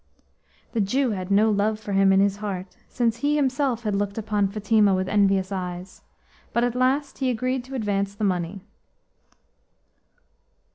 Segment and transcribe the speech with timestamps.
[0.71, 4.17] The Jew had no love for him in his heart, since he himself had looked
[4.17, 6.01] upon Fatima with envious eyes,
[6.53, 8.61] but at last he agreed to advance the money.